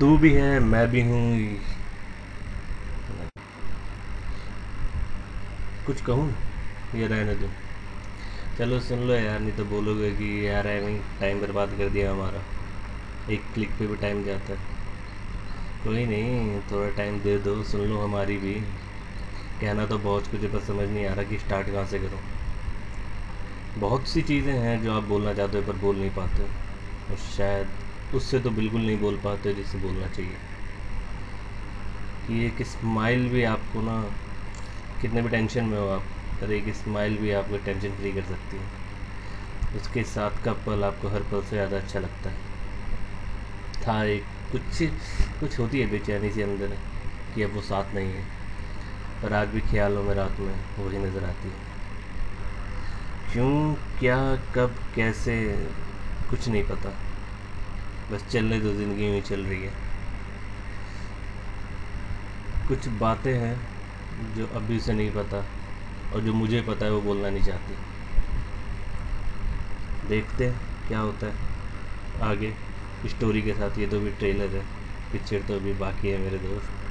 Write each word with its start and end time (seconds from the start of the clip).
तू 0.00 0.16
भी 0.18 0.32
है, 0.34 0.58
मैं 0.60 0.86
भी 0.90 1.02
हूँ। 1.02 1.20
कुछ 5.86 6.00
कहूँ? 6.00 6.28
ये 6.92 7.06
रहने 7.06 7.34
दो 7.34 7.48
चलो 8.58 8.78
सुन 8.80 9.00
लो 9.00 9.14
यार, 9.14 9.38
नहीं 9.40 9.52
तो 9.52 9.64
बोलोगे 9.64 10.10
कि 10.12 10.28
यार 10.46 10.66
है 10.66 10.80
नहीं 10.80 11.00
टाइम 11.20 11.40
बर्बाद 11.40 11.74
कर 11.78 11.88
दिया 11.88 12.10
हमारा। 12.12 12.44
एक 13.28 13.50
क्लिक 13.54 13.78
पे 13.78 13.86
भी 13.86 13.96
टाइम 13.96 14.22
जाता 14.24 14.52
है। 14.52 14.58
कोई 15.82 16.04
नहीं, 16.06 16.60
थोड़ा 16.62 16.88
टाइम 16.90 17.20
दे 17.20 17.38
दो, 17.38 17.62
सुन 17.64 17.80
लो 17.80 18.00
हमारी 18.00 18.38
भी। 18.38 18.54
कहना 19.60 19.86
तो 19.86 19.98
बहुत 19.98 20.26
कुछ 20.26 20.44
पर 20.44 20.60
समझ 20.60 20.88
नहीं 20.88 21.06
आ 21.06 21.14
रहा 21.14 21.24
कि 21.24 21.38
स्टार्ट 21.38 21.70
कहाँ 21.70 21.84
से 21.86 21.98
करूँ। 21.98 22.20
बहुत 23.76 24.08
सी 24.08 24.22
चीज़ें 24.22 24.52
हैं 24.52 24.82
जो 24.82 24.92
आप 24.92 25.04
बोलना 25.04 25.34
चाहते 25.34 25.58
हो, 25.58 25.64
पर 25.64 25.76
बोल 25.76 25.98
नहीं 25.98 26.10
पाते 26.10 26.48
और 27.10 27.16
शायद 27.16 27.85
उससे 28.14 28.40
तो 28.40 28.50
बिल्कुल 28.50 28.80
नहीं 28.80 28.98
बोल 28.98 29.16
पाते 29.16 29.54
जिससे 29.54 29.78
बोलना 29.78 30.08
चाहिए। 30.08 30.36
कि 32.26 32.46
एक 32.46 32.62
स्माइल 32.62 33.28
भी 33.28 33.44
आपको 33.44 33.80
ना, 33.80 34.00
कितने 35.00 35.22
भी 35.22 35.28
टेंशन 35.28 35.64
में 35.64 35.78
हो 35.78 35.88
आप, 35.88 36.02
पर 36.40 36.52
एक 36.52 36.74
स्माइल 36.74 37.16
भी 37.16 37.30
आपको 37.30 37.56
टेंशन 37.56 37.90
फ्री 37.90 38.12
कर 38.12 38.22
सकती 38.22 38.56
है। 38.56 38.86
उसके 39.76 40.04
साथ 40.04 40.44
का 40.44 40.52
पल 40.52 40.84
आपको 40.84 41.08
हर 41.08 41.20
पल 41.20 41.42
से 41.42 41.48
ज़्यादा 41.48 41.76
अच्छा 41.76 41.98
लगता 41.98 42.30
है। 42.30 42.36
था 43.86 44.04
एक, 44.04 44.24
कुछ 44.52 44.82
कुछ 45.40 45.58
होती 45.58 45.80
है 45.80 45.86
बेचैनी 45.86 46.30
से 46.30 46.42
अंदर, 46.42 46.76
कि 47.34 47.42
अब 47.42 47.54
वो 47.54 47.60
साथ 47.60 47.94
नहीं 47.94 48.12
है। 48.12 48.24
पर 49.22 49.32
आज 49.32 49.48
भी 49.48 49.60
ख्यालों 49.60 50.02
में 50.02 50.14
रात 50.14 50.40
में 50.40 50.54
वही 50.78 50.98
नज़र 50.98 51.24
आती 51.24 51.48
है। 51.48 51.54
क्यों, 53.32 53.74
क्या, 53.74 54.36
कब, 54.54 54.74
कैसे, 54.94 55.68
कुछ 56.30 56.48
नहीं 56.48 56.62
पता। 56.62 56.98
बस 58.10 58.26
चलने 58.30 58.58
दो 58.60 58.72
ज़िंदगी 58.72 59.08
में 59.10 59.20
चल 59.22 59.40
रही 59.40 59.62
है। 59.62 59.72
कुछ 62.68 62.88
बातें 63.00 63.32
हैं 63.34 64.34
जो 64.34 64.46
अभी 64.56 64.78
से 64.80 64.92
नहीं 64.92 65.10
पता 65.10 65.44
और 66.12 66.20
जो 66.20 66.32
मुझे 66.34 66.60
पता 66.62 66.86
है 66.86 66.92
वो 66.92 67.00
बोलना 67.00 67.30
नहीं 67.30 67.42
चाहती। 67.42 67.74
देखते 70.08 70.46
हैं 70.46 70.88
क्या 70.88 71.00
होता 71.00 71.26
है। 71.26 71.54
आगे 72.22 72.52
स्टोरी 73.08 73.42
के 73.42 73.54
साथ 73.54 73.78
ये 73.78 73.86
तो 73.86 74.00
भी 74.00 74.10
ट्रेलर 74.12 74.56
है 74.56 74.64
पिक्चर 75.12 75.42
तो 75.42 75.56
अभी 75.56 75.72
बाकी 75.74 76.08
है 76.08 76.18
मेरे 76.18 76.38
दोस्त। 76.38 76.85